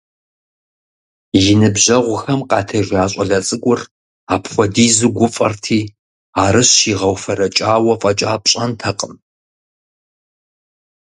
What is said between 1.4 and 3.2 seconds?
И ныбжьэгъухэм къатежа